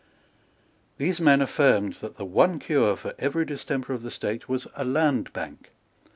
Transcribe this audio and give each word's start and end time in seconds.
These 0.97 1.21
men 1.21 1.43
affirmed 1.43 1.93
that 2.01 2.15
the 2.17 2.25
one 2.25 2.57
cure 2.57 2.95
for 2.95 3.13
every 3.19 3.45
distemper 3.45 3.93
of 3.93 4.01
the 4.01 4.09
State 4.09 4.49
was 4.49 4.67
a 4.75 4.83
Land 4.83 5.31
Bank. 5.31 5.69